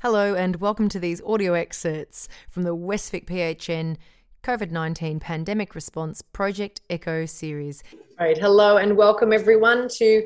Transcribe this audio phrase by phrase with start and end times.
[0.00, 3.96] Hello, and welcome to these audio excerpts from the Westvic PHN
[4.44, 7.82] COVID 19 Pandemic Response Project Echo series.
[8.20, 10.24] Right, hello, and welcome everyone to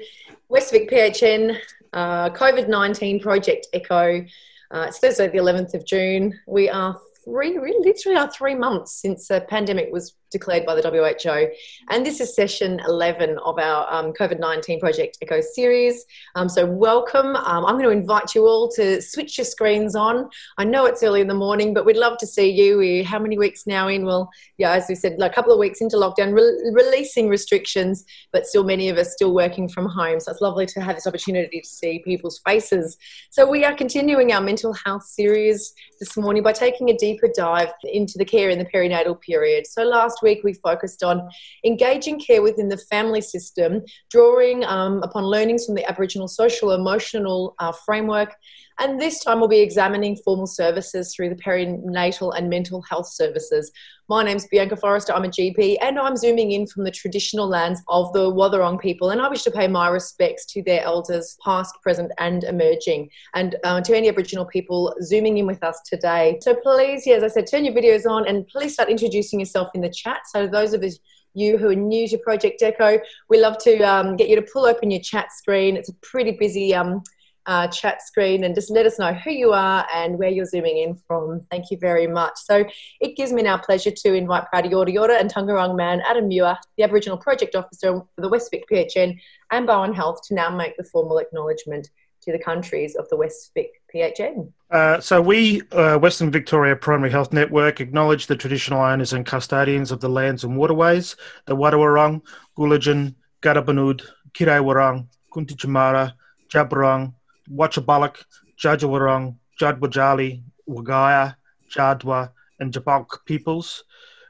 [0.50, 1.58] Westvic PHN
[1.94, 4.22] uh, COVID 19 Project Echo.
[4.70, 6.38] Uh, it's Thursday, the 11th of June.
[6.46, 10.82] We are three, really, literally are three months since the pandemic was declared by the
[10.82, 11.52] WHO.
[11.90, 16.04] And this is session 11 of our um, COVID 19 Project Echo series.
[16.34, 17.36] Um, so, welcome.
[17.36, 20.28] Um, I'm going to invite you all to switch your screens on.
[20.58, 22.78] I know it's early in the morning, but we'd love to see you.
[22.78, 24.04] We're how many weeks now in?
[24.04, 28.04] Well, yeah, as we said, like a couple of weeks into lockdown, re- releasing restrictions,
[28.32, 30.18] but still many of us still working from home.
[30.18, 32.96] So, it's lovely to have this opportunity to see people's faces.
[33.30, 37.72] So, we are continuing our mental health series this morning by taking a deeper dive
[37.84, 39.66] into the care in the perinatal period.
[39.66, 41.28] So, last week we focused on
[41.64, 47.54] engaging care within the family system, drawing um, upon learnings from the Aboriginal social emotional
[47.58, 48.34] uh, framework.
[48.78, 53.70] And this time we'll be examining formal services through the perinatal and mental health services.
[54.08, 57.80] My name's Bianca Forrester, I'm a GP, and I'm zooming in from the traditional lands
[57.88, 59.10] of the Wathaurong people.
[59.10, 63.56] And I wish to pay my respects to their elders, past, present, and emerging, and
[63.62, 66.38] uh, to any Aboriginal people zooming in with us today.
[66.42, 69.68] So please, yeah, as I said, turn your videos on and please start introducing yourself
[69.72, 70.22] in the chat.
[70.26, 70.98] So those of us
[71.34, 72.98] you who are new to Project Echo,
[73.30, 75.76] we love to um, get you to pull open your chat screen.
[75.76, 77.02] It's a pretty busy um,
[77.46, 80.78] uh, chat screen and just let us know who you are and where you're zooming
[80.78, 81.44] in from.
[81.50, 82.34] Thank you very much.
[82.36, 82.64] So
[83.00, 86.84] it gives me now pleasure to invite Prada Yorta and Taungurung man Adam Muir, the
[86.84, 89.18] Aboriginal Project Officer for the Westvic PHN
[89.50, 91.90] and Barwon Health to now make the formal acknowledgement
[92.22, 94.52] to the countries of the Westvic PHN.
[94.70, 99.90] Uh, so we, uh, Western Victoria Primary Health Network, acknowledge the traditional owners and custodians
[99.90, 102.22] of the lands and waterways, the Wadawurrung,
[102.56, 107.14] Gulidjan, Gadabanud, Kirai Kunti Jaburong,
[107.52, 108.24] Wotjobaluk,
[108.58, 111.36] Jajawarong, Jadwajali, Wergaia,
[111.70, 113.84] Jadwa, and Jabal peoples.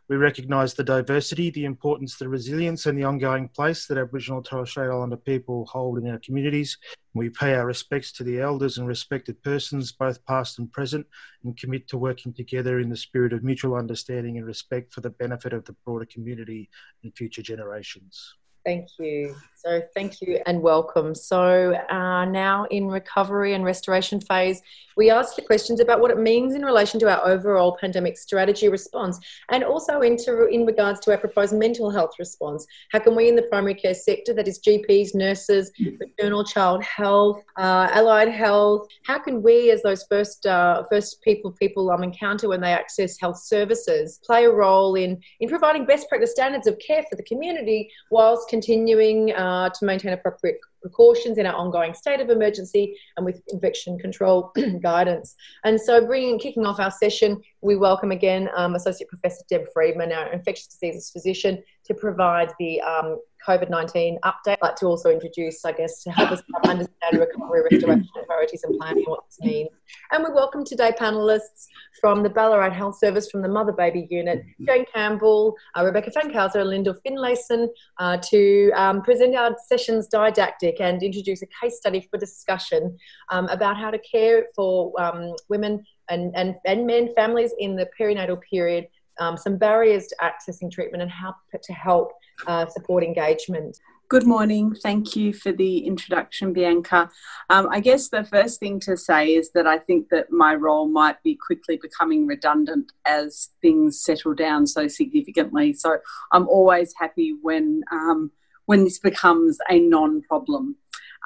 [0.08, 4.70] We recognise the diversity, the importance, the resilience, and the ongoing place that Aboriginal Torres
[4.70, 6.76] Strait Islander people hold in our communities.
[7.14, 11.06] We pay our respects to the elders and respected persons, both past and present,
[11.44, 15.10] and commit to working together in the spirit of mutual understanding and respect for the
[15.10, 16.68] benefit of the broader community
[17.04, 18.34] and future generations.
[18.64, 19.34] Thank you.
[19.62, 21.14] So, thank you and welcome.
[21.14, 24.60] So, uh, now in recovery and restoration phase,
[24.96, 28.68] we ask the questions about what it means in relation to our overall pandemic strategy
[28.68, 29.20] response
[29.50, 32.66] and also into, in regards to our proposed mental health response.
[32.90, 37.42] How can we in the primary care sector, that is GPs, nurses, maternal child health,
[37.56, 42.48] uh, allied health, how can we, as those first, uh, first people people um, encounter
[42.48, 46.76] when they access health services, play a role in, in providing best practice standards of
[46.84, 49.32] care for the community whilst continuing?
[49.32, 54.52] Uh, to maintain appropriate precautions in our ongoing state of emergency and with infection control
[54.82, 55.34] guidance.
[55.64, 60.12] And so, bringing kicking off our session, we welcome again um, Associate Professor Deb Friedman,
[60.12, 65.64] our infectious diseases physician, to provide the um, COVID 19 update, but to also introduce,
[65.64, 69.68] I guess, to help us understand recovery, restoration priorities and planning, what this means.
[70.12, 71.66] And we welcome today panelists
[72.00, 76.56] from the Ballarat Health Service from the Mother Baby Unit, Jane Campbell, uh, Rebecca Fankhauser,
[76.56, 82.06] and Lyndall Finlayson, uh, to um, present our session's didactic and introduce a case study
[82.10, 82.96] for discussion
[83.30, 87.88] um, about how to care for um, women and, and, and men, families in the
[87.98, 88.86] perinatal period
[89.18, 92.12] um, some barriers to accessing treatment and how to help
[92.46, 93.78] uh, support engagement.
[94.08, 94.74] Good morning.
[94.74, 97.08] Thank you for the introduction, Bianca.
[97.48, 100.86] Um, I guess the first thing to say is that I think that my role
[100.86, 105.72] might be quickly becoming redundant as things settle down so significantly.
[105.72, 105.96] So
[106.30, 108.32] I'm always happy when um,
[108.66, 110.76] when this becomes a non-problem.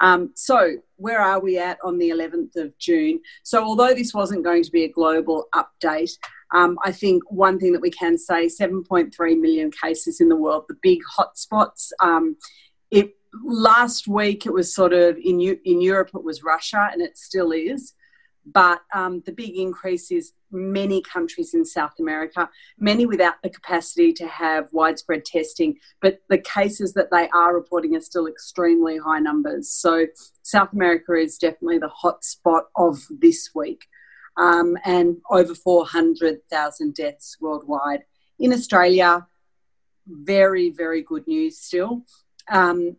[0.01, 3.21] Um, so, where are we at on the 11th of June?
[3.45, 6.13] So, although this wasn't going to be a global update,
[6.55, 10.65] um, I think one thing that we can say 7.3 million cases in the world,
[10.69, 11.93] the big hotspots.
[12.01, 12.37] Um,
[13.45, 17.53] last week, it was sort of in, in Europe, it was Russia, and it still
[17.53, 17.95] is.
[18.47, 22.48] But um, the big increase is many countries in South America,
[22.78, 25.78] many without the capacity to have widespread testing.
[26.01, 29.71] But the cases that they are reporting are still extremely high numbers.
[29.71, 30.07] So
[30.43, 33.87] South America is definitely the hotspot of this week.
[34.37, 38.03] Um, and over 400,000 deaths worldwide.
[38.39, 39.27] In Australia,
[40.07, 42.03] very, very good news still.
[42.48, 42.97] Um,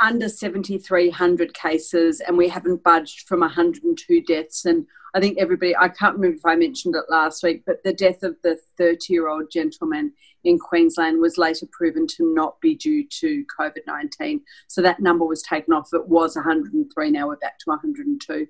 [0.00, 4.64] under 7,300 cases, and we haven't budged from 102 deaths.
[4.64, 7.92] And I think everybody, I can't remember if I mentioned it last week, but the
[7.92, 10.12] death of the 30 year old gentleman
[10.44, 14.42] in Queensland was later proven to not be due to COVID 19.
[14.68, 15.90] So that number was taken off.
[15.92, 18.46] It was 103, now we're back to 102.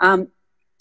[0.00, 0.28] Um,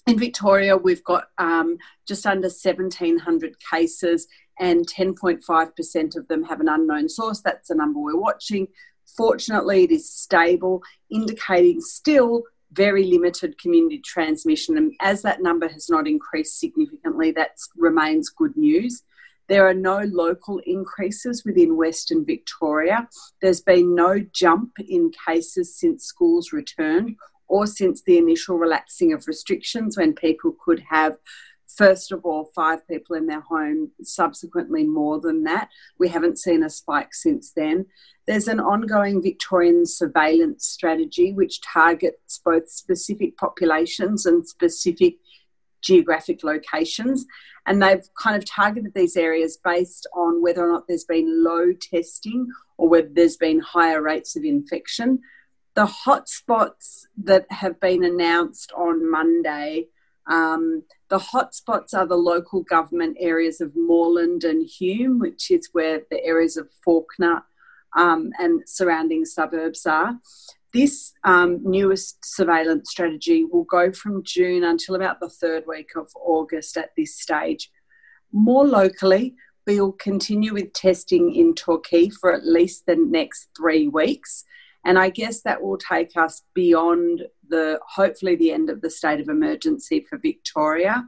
[0.06, 4.28] in Victoria, we've got um, just under 1,700 cases,
[4.60, 7.42] and 10.5% of them have an unknown source.
[7.42, 8.68] That's the number we're watching.
[9.05, 14.77] Fortunately, it is stable, indicating still very limited community transmission.
[14.77, 19.03] And as that number has not increased significantly, that remains good news.
[19.47, 23.07] There are no local increases within Western Victoria.
[23.41, 27.17] There's been no jump in cases since schools returned
[27.47, 31.17] or since the initial relaxing of restrictions when people could have
[31.78, 35.70] first of all five people in their home subsequently more than that.
[35.98, 37.86] We haven't seen a spike since then.
[38.28, 45.16] There's an ongoing victorian surveillance strategy which targets both specific populations and specific
[45.81, 47.25] geographic locations.
[47.66, 51.74] And they've kind of targeted these areas based on whether or not there's been low
[51.74, 52.48] testing
[52.78, 55.20] or whether there's been higher rates of infection.
[55.75, 59.88] The hotspots that have been announced on Monday,
[60.28, 66.02] um, the hotspots are the local government areas of Moreland and Hume, which is where
[66.10, 67.44] the areas of Fawkner
[67.96, 70.20] um, and surrounding suburbs are.
[70.74, 76.10] This um, newest surveillance strategy will go from June until about the third week of
[76.16, 77.70] August at this stage.
[78.31, 79.36] More locally,
[79.68, 84.46] we'll continue with testing in Torquay for at least the next three weeks.
[84.84, 89.19] And I guess that will take us beyond the hopefully the end of the state
[89.21, 91.07] of emergency for Victoria.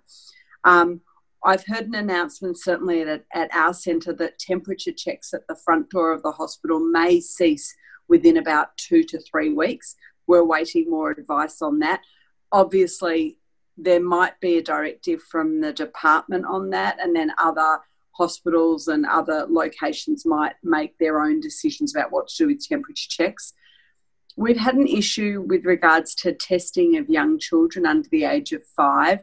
[0.63, 1.01] Um,
[1.43, 5.89] I've heard an announcement, certainly at, at our centre, that temperature checks at the front
[5.89, 7.75] door of the hospital may cease
[8.07, 9.95] within about two to three weeks.
[10.27, 12.01] We're waiting more advice on that.
[12.51, 13.37] Obviously,
[13.77, 17.79] there might be a directive from the department on that, and then other
[18.11, 23.09] hospitals and other locations might make their own decisions about what to do with temperature
[23.09, 23.53] checks.
[24.37, 28.65] We've had an issue with regards to testing of young children under the age of
[28.65, 29.19] five.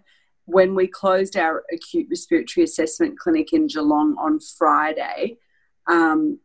[0.46, 5.36] When we closed our acute respiratory assessment clinic in Geelong on Friday,
[5.86, 6.40] um,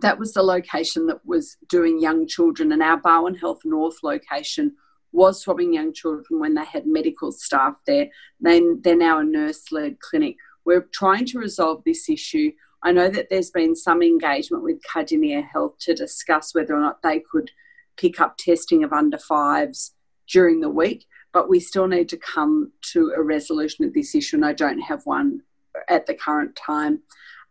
[0.00, 4.76] that was the location that was doing young children, and our Barwon Health North location
[5.12, 8.08] was swabbing young children when they had medical staff there.
[8.40, 10.36] They, they're now a nurse led clinic.
[10.64, 12.52] We're trying to resolve this issue.
[12.82, 17.02] I know that there's been some engagement with Kardinia Health to discuss whether or not
[17.02, 17.50] they could
[17.96, 19.94] pick up testing of under fives
[20.28, 24.36] during the week, but we still need to come to a resolution of this issue,
[24.36, 25.42] and I don't have one
[25.88, 27.02] at the current time.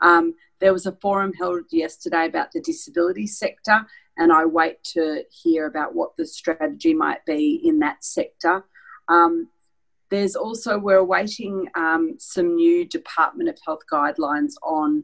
[0.01, 3.85] Um, there was a forum held yesterday about the disability sector,
[4.17, 8.63] and I wait to hear about what the strategy might be in that sector.
[9.07, 9.49] Um,
[10.09, 15.03] there's also, we're awaiting um, some new Department of Health guidelines on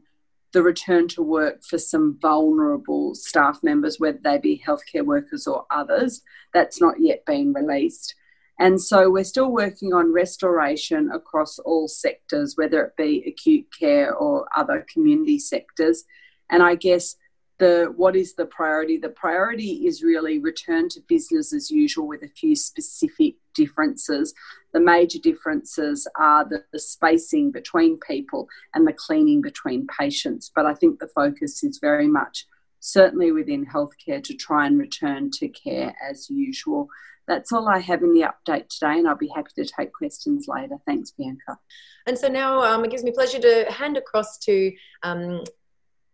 [0.52, 5.66] the return to work for some vulnerable staff members, whether they be healthcare workers or
[5.70, 6.22] others.
[6.52, 8.14] That's not yet been released.
[8.58, 14.14] And so we're still working on restoration across all sectors, whether it be acute care
[14.14, 16.04] or other community sectors.
[16.50, 17.16] And I guess
[17.62, 18.98] the what is the priority?
[18.98, 24.34] The priority is really return to business as usual with a few specific differences.
[24.72, 30.50] The major differences are the, the spacing between people and the cleaning between patients.
[30.52, 32.46] But I think the focus is very much
[32.80, 36.88] certainly within healthcare to try and return to care as usual.
[37.28, 40.46] That's all I have in the update today, and I'll be happy to take questions
[40.48, 40.78] later.
[40.84, 41.60] Thanks, Bianca.
[42.08, 44.72] And so now um, it gives me pleasure to hand across to
[45.04, 45.44] um,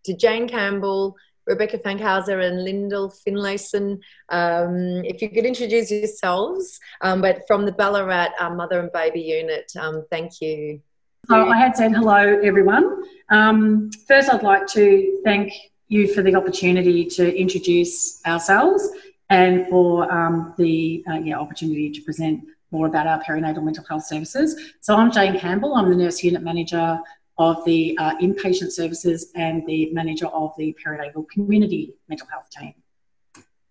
[0.04, 1.16] to Jane Campbell,
[1.48, 4.00] Rebecca Fankhauser and Lyndall Finlayson.
[4.28, 9.20] Um, if you could introduce yourselves, um, but from the Ballarat uh, Mother and Baby
[9.20, 10.80] Unit, um, thank you.
[11.28, 13.02] So I had said hello, everyone.
[13.28, 15.52] Um, first, I'd like to thank
[15.88, 18.88] you for the opportunity to introduce ourselves
[19.30, 24.04] and for um, the uh, yeah, opportunity to present more about our perinatal mental health
[24.04, 24.74] services.
[24.80, 25.74] So I'm Jane Campbell.
[25.74, 26.98] I'm the nurse unit manager
[27.38, 32.74] of the uh, inpatient services and the manager of the perinatal community mental health team.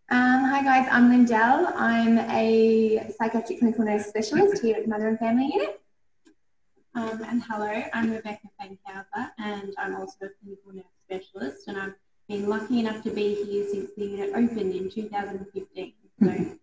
[0.10, 1.68] Um, hi guys, I'm Lyndall.
[1.76, 5.82] I'm a psychiatric clinical nurse specialist here at the Mother and Family Unit.
[6.96, 11.94] Um, and hello, I'm Rebecca Fankhauser and I'm also a clinical nurse specialist and I've
[12.30, 15.94] been lucky enough to be here since the unit opened in 2015.
[16.24, 16.58] So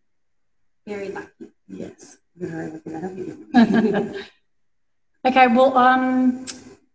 [0.86, 1.52] very lucky.
[1.68, 3.32] Yes, very lucky
[5.26, 6.46] okay, well, um,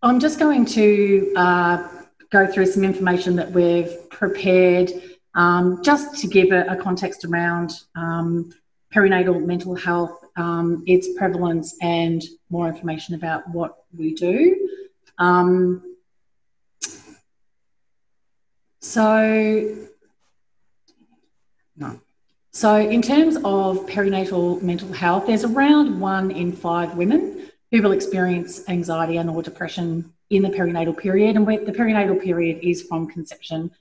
[0.01, 1.87] I'm just going to uh,
[2.29, 4.91] go through some information that we've prepared
[5.35, 8.53] um, just to give a, a context around um,
[8.95, 14.69] perinatal mental health, um, its prevalence, and more information about what we do.
[15.17, 15.95] Um,
[18.79, 19.75] so,
[21.75, 21.99] no.
[22.51, 27.91] So, in terms of perinatal mental health, there's around one in five women who will
[27.91, 31.35] experience anxiety and or depression in the perinatal period.
[31.35, 33.71] And the perinatal period is from conception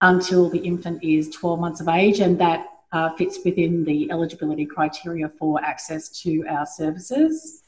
[0.00, 4.66] until the infant is 12 months of age, and that uh, fits within the eligibility
[4.66, 7.62] criteria for access to our services.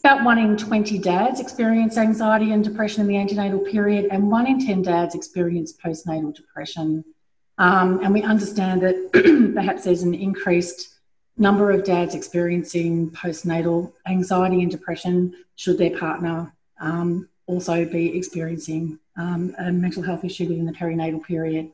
[0.00, 4.46] About one in 20 dads experience anxiety and depression in the antenatal period, and one
[4.46, 7.04] in 10 dads experience postnatal depression.
[7.58, 10.95] Um, and we understand that perhaps there's an increased
[11.38, 18.98] number of dads experiencing postnatal anxiety and depression should their partner um, also be experiencing
[19.16, 21.70] um, a mental health issue within the perinatal period.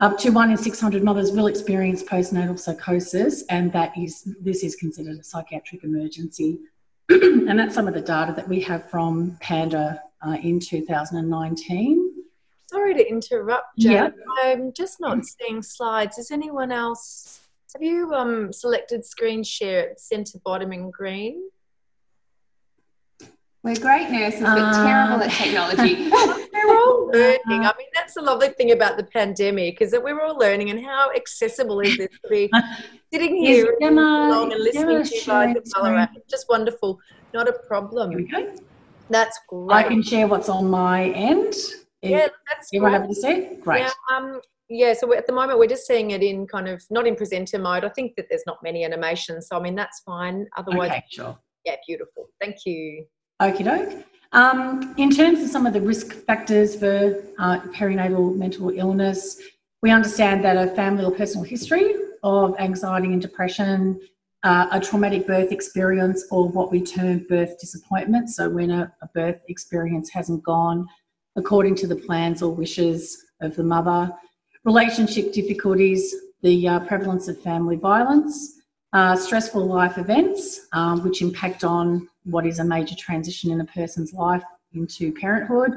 [0.00, 4.76] Up to one in 600 mothers will experience postnatal psychosis, and that is this is
[4.76, 6.58] considered a psychiatric emergency.
[7.08, 12.12] and that's some of the data that we have from Panda uh, in 2019.
[12.66, 13.92] Sorry to interrupt, Jen.
[13.92, 14.10] Yeah.
[14.42, 16.18] I'm just not seeing slides.
[16.18, 17.45] Is anyone else?
[17.76, 21.50] Have you um, selected screen share at the centre bottom in green?
[23.62, 26.08] We're great nurses, but uh, terrible at technology.
[26.54, 27.66] we're all learning.
[27.66, 30.70] I mean, that's the lovely thing about the pandemic is that we're all learning.
[30.70, 32.50] And how accessible is this to be
[33.12, 36.98] sitting here and, long and listening to you guys at Just wonderful.
[37.34, 38.08] Not a problem.
[38.12, 38.56] Here we go.
[39.10, 39.76] That's great.
[39.76, 41.52] I can share what's on my end.
[42.02, 43.56] Yeah, that's everyone able to see.
[43.62, 43.80] Great.
[43.80, 47.06] Yeah, um, yeah, so at the moment we're just seeing it in kind of not
[47.06, 47.84] in presenter mode.
[47.84, 50.46] I think that there's not many animations, so I mean that's fine.
[50.56, 51.38] Otherwise, okay, sure.
[51.64, 52.28] Yeah, beautiful.
[52.40, 53.06] Thank you.
[53.40, 54.04] Okie doke.
[54.32, 59.40] Um, in terms of some of the risk factors for uh, perinatal mental illness,
[59.82, 64.00] we understand that a family or personal history of anxiety and depression,
[64.42, 68.30] uh, a traumatic birth experience, or what we term birth disappointment.
[68.30, 70.86] So, when a, a, birth experience hasn't gone
[71.36, 74.10] according to the plans or wishes of the mother,
[74.64, 78.60] relationship difficulties, the uh, prevalence of family violence,
[78.92, 83.64] uh, stressful life events, um, which impact on what is a major transition in a
[83.64, 85.72] person's life into parenthood,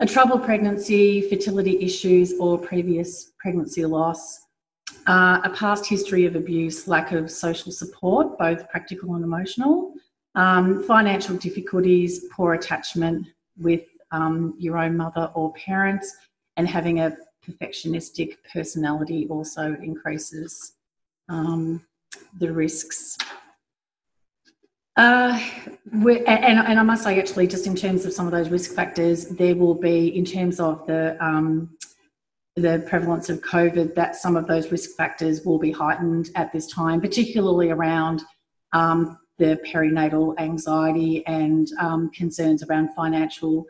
[0.00, 4.46] a troubled pregnancy, fertility issues, or previous pregnancy loss,
[5.06, 9.92] uh, a past history of abuse, lack of social support, both practical and emotional,
[10.34, 13.26] um, financial difficulties, poor attachment
[13.58, 16.14] with um, your own mother or parents,
[16.56, 20.72] and having a perfectionistic personality also increases
[21.28, 21.84] um,
[22.38, 23.16] the risks.
[24.96, 25.40] Uh,
[25.92, 29.26] and, and I must say, actually, just in terms of some of those risk factors,
[29.26, 31.76] there will be, in terms of the um,
[32.56, 36.66] the prevalence of COVID, that some of those risk factors will be heightened at this
[36.66, 38.22] time, particularly around
[38.72, 43.64] um, the perinatal anxiety and um, concerns around financial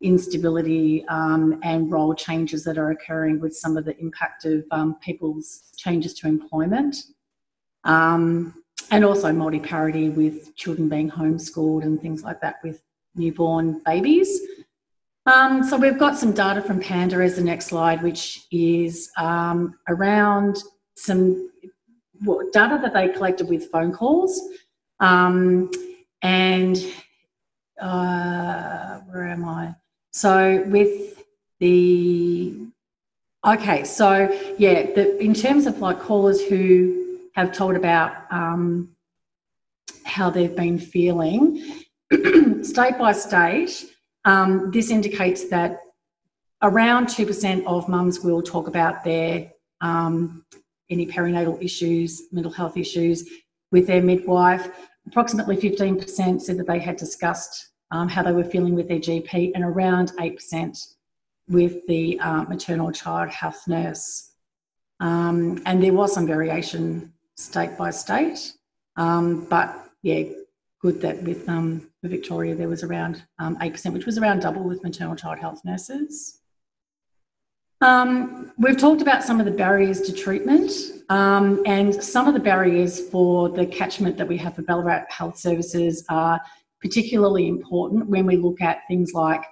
[0.00, 4.96] instability um, and role changes that are occurring with some of the impact of um,
[5.02, 6.96] people's changes to employment.
[7.84, 8.54] Um,
[8.90, 12.82] and also multi-parity with children being homeschooled and things like that with
[13.14, 14.40] newborn babies.
[15.26, 19.78] Um, so we've got some data from Panda as the next slide, which is um,
[19.88, 20.62] around
[20.96, 21.50] some
[22.52, 24.40] data that they collected with phone calls.
[24.98, 25.70] Um,
[26.22, 26.76] and
[27.80, 29.74] uh, where am I?
[30.12, 31.22] So with
[31.60, 32.66] the
[33.46, 38.90] okay, so yeah, the, in terms of like callers who have told about um,
[40.04, 41.84] how they've been feeling.
[42.62, 43.86] state by state,
[44.24, 45.78] um, this indicates that
[46.62, 49.50] around 2% of mums will talk about their
[49.80, 50.44] um,
[50.90, 53.28] any perinatal issues, mental health issues
[53.70, 54.68] with their midwife.
[55.06, 59.52] Approximately 15% said that they had discussed um, how they were feeling with their GP,
[59.54, 60.94] and around 8%
[61.48, 64.30] with the uh, maternal child health nurse.
[65.00, 68.52] Um, and there was some variation state by state.
[68.96, 70.24] Um, but yeah,
[70.80, 74.82] good that with um, Victoria there was around um, 8%, which was around double with
[74.82, 76.40] maternal child health nurses.
[77.82, 80.70] Um, we've talked about some of the barriers to treatment
[81.08, 85.38] um, and some of the barriers for the catchment that we have for Ballarat Health
[85.38, 86.38] Services are
[86.80, 89.42] particularly important when we look at things like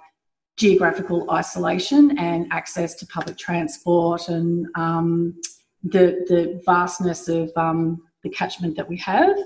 [0.57, 5.33] geographical isolation and access to public transport and um,
[5.83, 9.37] the, the vastness of um, the catchment that we have.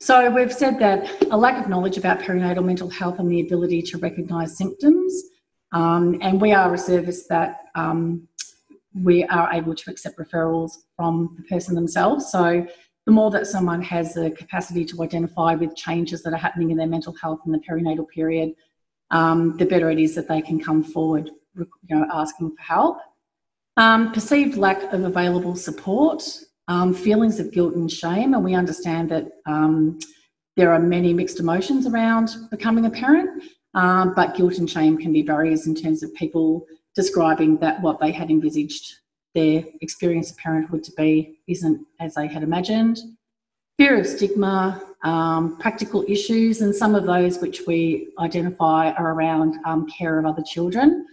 [0.00, 3.80] So we've said that a lack of knowledge about perinatal mental health and the ability
[3.82, 5.14] to recognise symptoms.
[5.72, 8.28] Um, and we are a service that um,
[8.92, 12.30] we are able to accept referrals from the person themselves.
[12.30, 12.66] So
[13.06, 16.76] the more that someone has the capacity to identify with changes that are happening in
[16.76, 18.54] their mental health in the perinatal period,
[19.10, 22.98] um, the better it is that they can come forward, you know, asking for help.
[23.76, 26.22] Um, perceived lack of available support.
[26.68, 29.98] um, feelings of guilt and shame, and we understand that um,
[30.56, 33.42] there are many mixed emotions around becoming a parent,
[33.74, 38.00] um, but guilt and shame can be barriers in terms of people describing that what
[38.00, 38.94] they had envisaged
[39.34, 42.98] their experience of parenthood to be isn't as they had imagined.
[43.78, 49.56] Fear of stigma, um, practical issues, and some of those which we identify are around
[49.64, 51.06] um, care of other children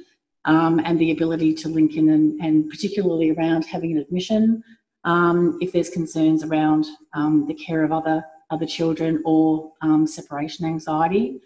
[0.46, 4.64] um, and the ability to link in, and, and particularly around having an admission
[5.04, 9.72] um, if there's concerns around um, the care of other other children or
[10.06, 11.40] separation anxiety.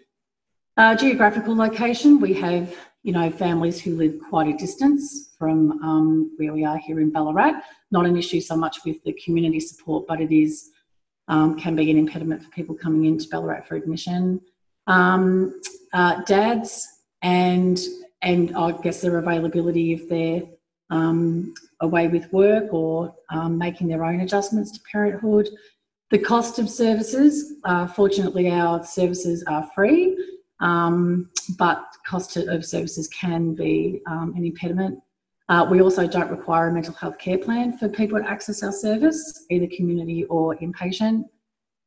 [0.76, 2.74] Uh, geographical location, we have
[3.06, 7.10] you know families who live quite a distance from um, where we are here in
[7.10, 7.60] Ballarat.
[7.92, 10.70] Not an issue so much with the community support, but it is
[11.28, 14.40] um, can be an impediment for people coming into Ballarat for admission.
[14.88, 15.60] Um,
[15.92, 17.80] uh, dads and
[18.22, 20.42] and I guess their availability if they're
[20.90, 25.48] um, away with work or um, making their own adjustments to parenthood.
[26.10, 30.16] The cost of services, uh, fortunately, our services are free,
[30.60, 34.98] um, but cost of services can be um, an impediment.
[35.48, 38.72] Uh, we also don't require a mental health care plan for people to access our
[38.72, 41.24] service, either community or inpatient.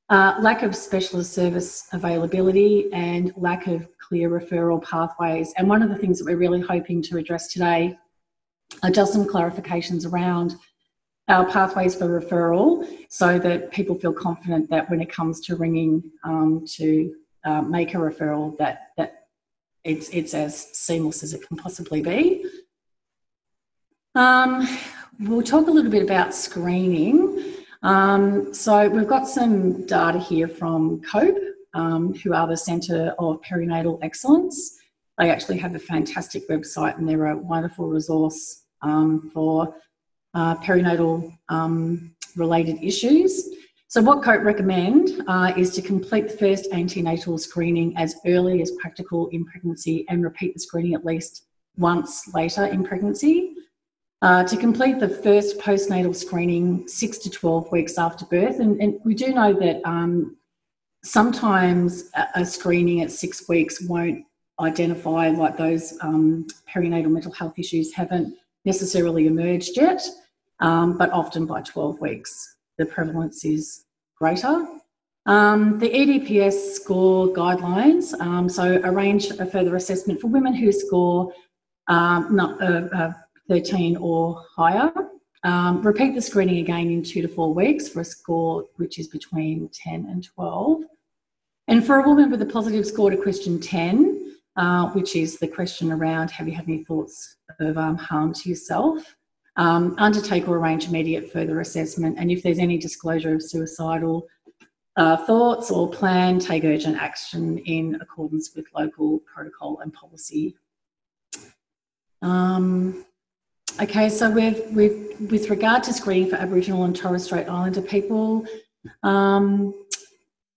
[0.09, 5.53] Uh, lack of specialist service availability and lack of clear referral pathways.
[5.57, 7.95] And one of the things that we're really hoping to address today
[8.81, 10.55] are just some clarifications around
[11.27, 16.01] our pathways for referral so that people feel confident that when it comes to ringing
[16.23, 17.13] um, to
[17.49, 19.11] uh, make a referral that that
[19.83, 22.45] it's it's as seamless as it can possibly be.
[24.15, 24.67] Um,
[25.19, 27.53] we'll talk a little bit about screening.
[27.81, 31.37] Um, so we've got some data here from COPE,
[31.73, 34.77] um, who are the Centre of Perinatal Excellence.
[35.17, 39.75] They actually have a fantastic website and they're a wonderful resource um, for
[40.33, 43.49] uh, perinatal um, related issues.
[43.89, 48.69] So, what COPE recommend uh, is to complete the first antenatal screening as early as
[48.79, 53.55] practical in pregnancy and repeat the screening at least once later in pregnancy.
[54.21, 58.59] Uh, to complete the first postnatal screening six to 12 weeks after birth.
[58.59, 60.37] And, and we do know that um,
[61.03, 64.23] sometimes a, screening at six weeks won't
[64.59, 68.35] identify like those um, perinatal mental health issues haven't
[68.65, 70.07] necessarily emerged yet,
[70.59, 74.65] um, but often by 12 weeks the prevalence is greater.
[75.27, 81.31] Um, the EDPS score guidelines, um, so arrange a further assessment for women who score
[81.87, 83.13] um, not, uh, uh,
[83.49, 84.91] 13 or higher.
[85.43, 89.07] Um, repeat the screening again in two to four weeks for a score which is
[89.07, 90.83] between 10 and 12.
[91.67, 95.47] And for a woman with a positive score to question 10, uh, which is the
[95.47, 99.15] question around have you had any thoughts of um, harm to yourself?
[99.65, 102.13] Um, undertake or arrange immediate further assessment.
[102.17, 104.25] And if there's any disclosure of suicidal
[104.95, 110.55] uh, thoughts or plan, take urgent action in accordance with local protocol and policy.
[112.21, 113.05] Um,
[113.81, 114.61] okay, so we've,
[115.33, 118.45] with regard to screening for Aboriginal and Torres Strait Islander people,
[119.03, 119.73] um,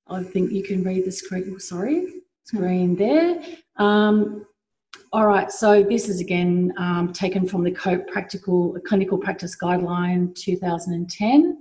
[0.07, 3.43] I think you can read the screen, sorry, screen there.
[3.79, 4.47] Um,
[5.13, 10.35] all right, so this is again um, taken from the COPE Practical Clinical Practice Guideline
[10.35, 11.59] 2010,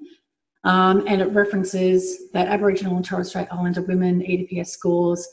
[0.64, 5.28] um, and it references that Aboriginal and Torres Strait Islander women EDPS scores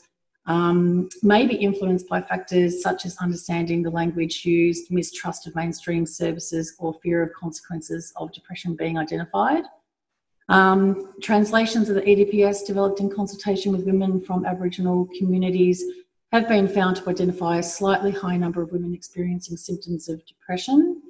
[0.47, 6.05] um, may be influenced by factors such as understanding the language used, mistrust of mainstream
[6.05, 9.63] services, or fear of consequences of depression being identified.
[10.49, 15.85] Um, translations of the EDPS developed in consultation with women from Aboriginal communities
[16.31, 21.01] have been found to identify a slightly high number of women experiencing symptoms of depression.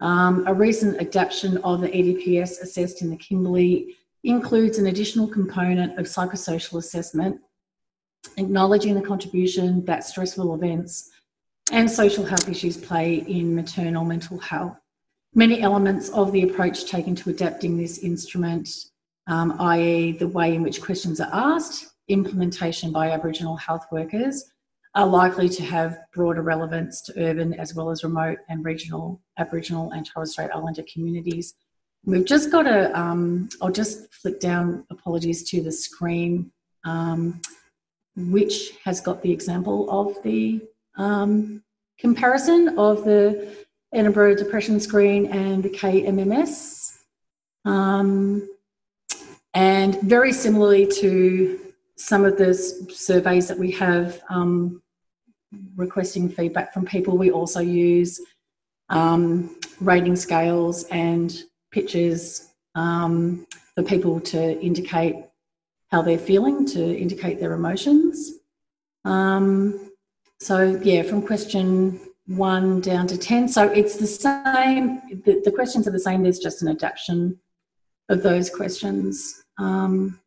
[0.00, 5.98] Um, a recent adaptation of the EDPS assessed in the Kimberley includes an additional component
[5.98, 7.40] of psychosocial assessment,
[8.36, 11.10] acknowledging the contribution that stressful events
[11.72, 14.76] and social health issues play in maternal mental health.
[15.34, 18.68] Many elements of the approach taken to adapting this instrument,
[19.26, 24.50] um, i.e., the way in which questions are asked, implementation by Aboriginal health workers,
[24.94, 29.92] are likely to have broader relevance to urban as well as remote and regional Aboriginal
[29.92, 31.54] and Torres Strait Islander communities.
[32.04, 36.50] We've just got a, um, I'll just flick down, apologies to the screen,
[36.84, 37.40] um,
[38.16, 40.60] which has got the example of the
[40.96, 41.62] um,
[41.98, 43.54] comparison of the
[43.92, 46.96] Edinburgh Depression Screen and the KMMS.
[47.64, 48.48] Um,
[49.54, 51.60] and very similarly to
[52.00, 54.82] some of the surveys that we have um,
[55.76, 58.20] requesting feedback from people, we also use
[58.88, 65.16] um, rating scales and pictures um, for people to indicate
[65.90, 68.32] how they're feeling, to indicate their emotions.
[69.04, 69.92] Um,
[70.40, 73.46] so, yeah, from question one down to 10.
[73.48, 77.38] So it's the same, the, the questions are the same, there's just an adaptation
[78.08, 79.42] of those questions.
[79.58, 80.18] Um,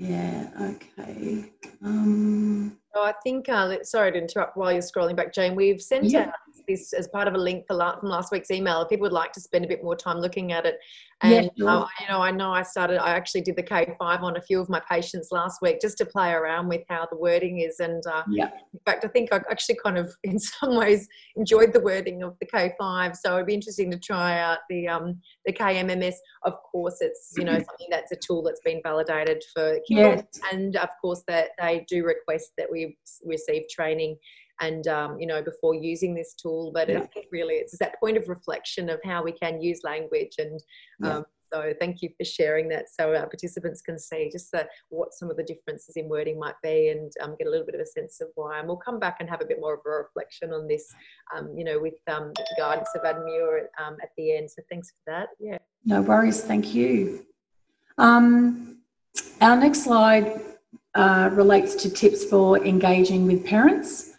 [0.00, 1.52] yeah, okay.
[1.84, 5.54] Um, Oh, I think, uh, sorry to interrupt while you're scrolling back, Jane.
[5.54, 6.28] We've sent Yeah.
[6.28, 6.34] out
[6.66, 8.80] this as part of a link for la- from last week's email.
[8.82, 10.78] If people would like to spend a bit more time looking at it,
[11.22, 11.68] Yeah, sure.
[11.68, 12.98] uh, you know, I know I started.
[13.02, 15.98] I actually did the K five on a few of my patients last week just
[15.98, 17.78] to play around with how the wording is.
[17.80, 21.06] And uh, yeah, in fact, I think I actually kind of, in some ways,
[21.36, 23.16] enjoyed the wording of the K five.
[23.16, 26.14] So it'd be interesting to try out the um, the KMMS.
[26.44, 30.24] Of course, it's you know something that's a tool that's been validated for kids yes,
[30.52, 34.16] and of course that they do request that we receive training
[34.60, 37.06] and um, you know before using this tool but Yeah.
[37.32, 40.60] really it's that point of reflection of how we can use language and
[41.02, 41.09] um,
[41.52, 45.30] so thank you for sharing that so our participants can see just the, what some
[45.30, 47.86] of the differences in wording might be and um, get a little bit of a
[47.86, 48.58] sense of why.
[48.58, 50.92] And we'll come back and have a bit more of a reflection on this
[51.36, 54.50] um, you know with um, the guidance of Adam Muir um, at the end.
[54.50, 55.28] So thanks for that.
[55.38, 55.58] Yeah.
[55.84, 57.26] No worries, thank you.
[57.98, 58.78] Um,
[59.40, 60.40] our next slide
[60.94, 64.10] uh, relates to tips for engaging with parents.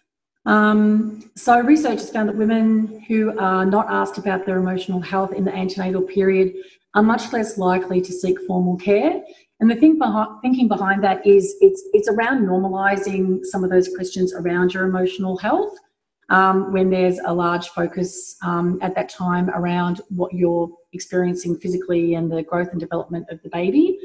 [0.45, 5.33] Um, so, research has found that women who are not asked about their emotional health
[5.33, 6.55] in the antenatal period
[6.93, 9.21] are much less likely to seek formal care.
[9.59, 13.89] And the thing behind, thinking behind that is it's, it's around normalising some of those
[13.95, 15.75] questions around your emotional health
[16.29, 22.15] um, when there's a large focus um, at that time around what you're experiencing physically
[22.15, 23.99] and the growth and development of the baby.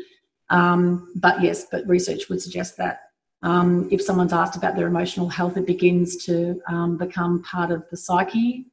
[0.50, 3.00] Um, but yes, but research would suggest that
[3.42, 7.84] um, if someone's asked about their emotional health, it begins to um, become part of
[7.90, 8.66] the psyche.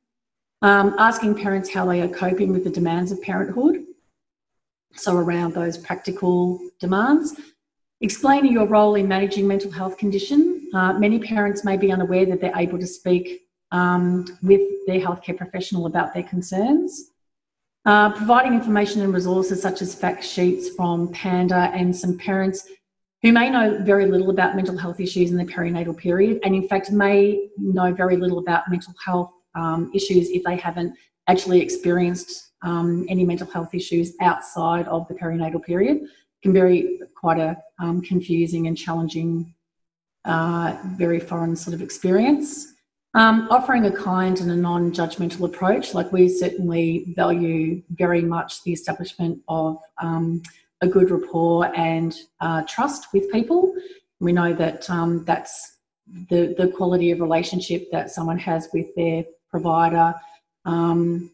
[0.62, 3.86] Um, asking parents how they are coping with the demands of parenthood.
[4.96, 7.36] So, around those practical demands.
[8.02, 10.70] Explaining your role in managing mental health condition.
[10.74, 15.38] Uh, many parents may be unaware that they're able to speak um, with their healthcare
[15.38, 17.12] professional about their concerns.
[17.86, 22.68] Uh, providing information and resources such as fact sheets from Panda and some parents
[23.22, 26.66] who may know very little about mental health issues in the perinatal period and in
[26.68, 30.96] fact may know very little about mental health um, issues if they haven't
[31.28, 36.02] actually experienced um, any mental health issues outside of the perinatal period
[36.42, 39.54] can be quite a um, confusing and challenging
[40.26, 42.74] uh, very foreign sort of experience.
[43.16, 48.74] Um, offering a kind and a non-judgmental approach like we certainly value very much the
[48.74, 50.42] establishment of um,
[50.82, 53.76] a good rapport and uh, trust with people.
[54.20, 55.78] We know that um, that's
[56.30, 60.16] the, the quality of relationship that someone has with their provider
[60.66, 61.32] um,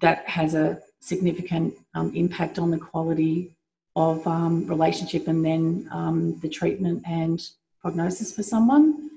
[0.00, 3.56] that has a significant um, impact on the quality
[3.94, 7.48] of um, relationship and then um, the treatment and
[7.80, 9.10] prognosis for someone.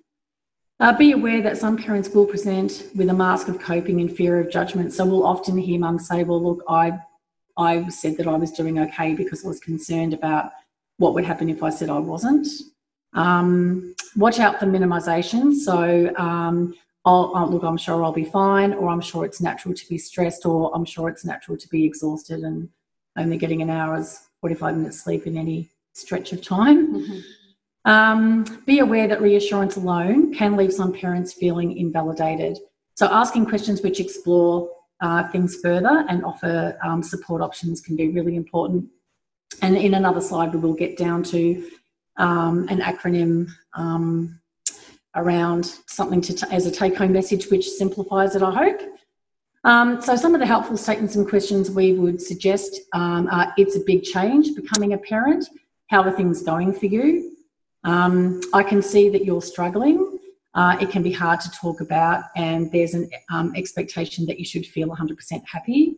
[0.79, 4.39] Uh, be aware that some parents will present with a mask of coping and fear
[4.39, 4.93] of judgment.
[4.93, 6.97] So we'll often hear mums say, "Well, look, I,
[7.57, 10.51] I said that I was doing okay because I was concerned about
[10.97, 12.47] what would happen if I said I wasn't."
[13.13, 15.53] Um, watch out for minimisation.
[15.53, 16.73] So um,
[17.09, 20.45] I'll, look, I'm sure I'll be fine, or I'm sure it's natural to be stressed,
[20.45, 22.69] or I'm sure it's natural to be exhausted and
[23.17, 27.23] only getting an hour's 45 minutes sleep in any stretch of time.
[27.85, 32.59] Um, be aware that reassurance alone can leave some parents feeling invalidated.
[32.95, 34.69] So, asking questions which explore
[35.01, 38.85] uh, things further and offer um, support options can be really important.
[39.61, 41.69] And in another slide, we will get down to
[42.17, 44.38] um, an acronym um,
[45.19, 48.81] around something to t- as a take home message, which simplifies it, I hope.
[49.63, 53.75] Um, so, some of the helpful statements and questions we would suggest um, are It's
[53.75, 55.45] a big change becoming a parent.
[55.87, 57.35] How are things going for you?
[57.83, 60.19] Um, I can see that you're struggling.
[60.53, 64.45] Uh, it can be hard to talk about, and there's an um, expectation that you
[64.45, 65.97] should feel 100% happy.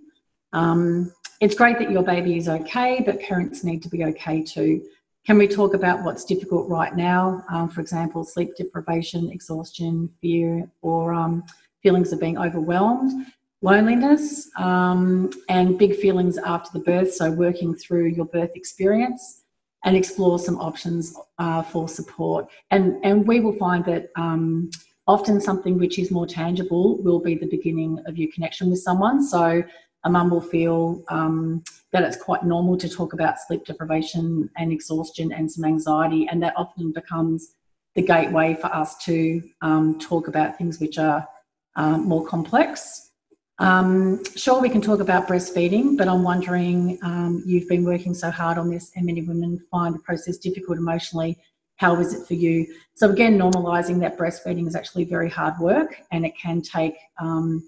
[0.54, 4.84] Um, it's great that your baby is okay, but parents need to be okay too.
[5.26, 7.46] Can we talk about what's difficult right now?
[7.50, 11.44] Um, for example, sleep deprivation, exhaustion, fear, or um,
[11.84, 13.28] feelings of being overwhelmed,
[13.62, 17.14] loneliness, um, and big feelings after the birth.
[17.14, 19.44] So, working through your birth experience
[19.84, 22.48] and explore some options uh, for support.
[22.72, 24.72] And, and we will find that um,
[25.08, 29.24] often something which is more tangible will be the beginning of your connection with someone.
[29.24, 29.64] So,
[30.04, 34.72] a mum will feel um, that it's quite normal to talk about sleep deprivation and
[34.72, 37.56] exhaustion and some anxiety, and that often becomes
[37.96, 41.28] the gateway for us to um, talk about things which are
[41.76, 43.12] um, more complex.
[43.60, 48.32] Um, sure, we can talk about breastfeeding, but I'm wondering um, you've been working so
[48.32, 51.38] hard on this, and many women find the process difficult emotionally.
[51.76, 52.66] How is it for you?
[52.96, 57.68] So, again, normalising that breastfeeding is actually very hard work and it can take um,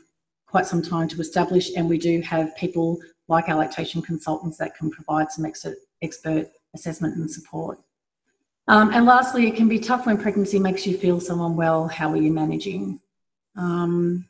[0.54, 1.72] quite some time to establish.
[1.76, 7.18] And we do have people like our lactation consultants that can provide some expert, assessment
[7.18, 7.80] and support.
[8.68, 11.88] Um, and lastly, it can be tough when pregnancy makes you feel so unwell.
[11.88, 13.00] How are you managing?
[13.56, 14.28] Um,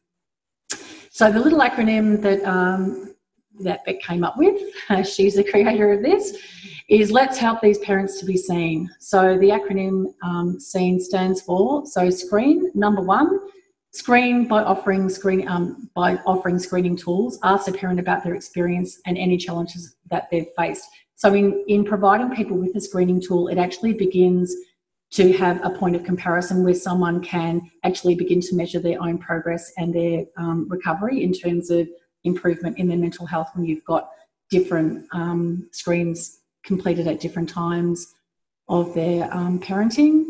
[1.09, 3.13] so the little acronym that um,
[3.59, 4.57] that Beck came up with,
[5.05, 6.37] she's the creator of this,
[6.87, 8.89] is Let's Help These Parents to Be Seen.
[8.99, 13.39] So the acronym um, SEEN stands for so screen number one,
[13.93, 17.39] screen by offering screen um, by offering screening tools.
[17.43, 20.85] Ask the parent about their experience and any challenges that they've faced.
[21.15, 24.53] So in in providing people with a screening tool, it actually begins
[25.11, 29.19] to have a point of comparison where someone can actually begin to measure their own
[29.19, 31.87] progress and their um, recovery in terms of
[32.23, 34.09] improvement in their mental health when you've got
[34.49, 38.07] different um, screens completed at different times
[38.69, 40.22] of their um, parenting.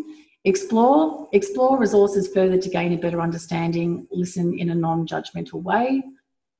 [0.46, 6.04] Explore, explore resources further to gain a better understanding, listen in a non-judgmental way.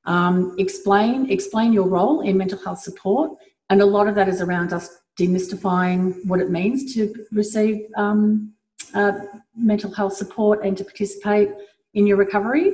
[0.06, 3.32] Um, explain, explain your role in mental health support.
[3.68, 8.52] And a lot of that is around us demystifying what it means to receive um,
[8.94, 9.12] uh,
[9.54, 11.50] mental health support and to participate
[11.92, 12.72] in your recovery.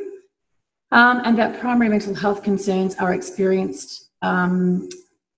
[0.93, 4.89] Um, and that primary mental health concerns are experienced, um,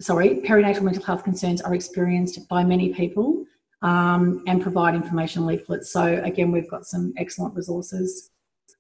[0.01, 3.45] sorry, perinatal mental health concerns are experienced by many people
[3.83, 5.91] um, and provide information leaflets.
[5.91, 8.31] So, again, we've got some excellent resources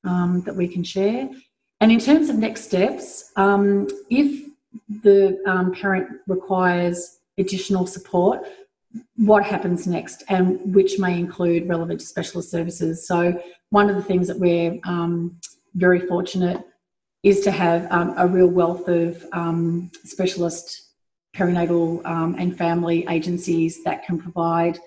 [0.04, 1.28] um, that we can share.
[1.80, 4.48] And in terms of next steps, um, if
[5.02, 5.38] the
[5.74, 8.46] parent requires additional support,
[9.16, 13.06] what happens next, and which may include relevant specialist services.
[13.06, 15.40] So, one of the things that we're um,
[15.74, 16.62] very fortunate
[17.22, 20.88] is to have um, a real wealth of um, specialist
[21.34, 24.78] perinatal um, and family agencies that can provide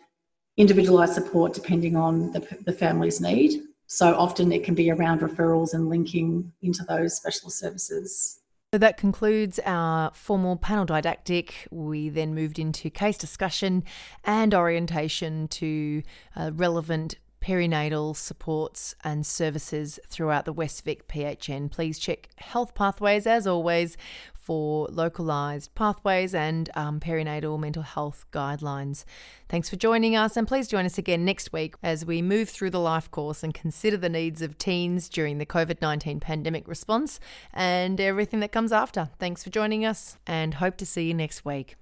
[0.58, 3.62] individualised support depending on the, the family's need.
[3.88, 8.40] So often it can be around referrals and linking into those specialist services.
[8.74, 11.68] So that concludes our formal panel didactic.
[11.72, 13.84] We then moved into case discussion
[14.24, 16.04] and orientation to
[16.36, 17.16] uh, relevant
[17.46, 21.70] perinatal supports and services throughout the West Vic PHN.
[21.70, 23.98] Please check Health Pathways as always
[24.34, 29.06] for localised pathways and um, perinatal mental health guidelines.
[29.48, 32.72] Thanks for joining us, and please join us again next week as we move through
[32.72, 37.20] the life course and consider the needs of teens during the COVID 19 pandemic response
[37.54, 39.10] and everything that comes after.
[39.20, 41.76] Thanks for joining us, and hope to see you next week.